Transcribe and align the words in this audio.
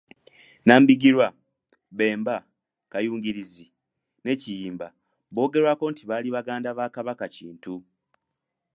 Nambigirwa, 0.65 1.27
Bemba, 1.97 2.35
Kayungirizi 2.91 3.65
ne 4.23 4.33
Kiyimba 4.41 4.87
boogerwako 5.33 5.83
nti 5.91 6.03
baali 6.09 6.29
baganda 6.35 6.69
ba 6.77 6.85
Kabaka 6.95 7.25
Kintu. 7.35 7.75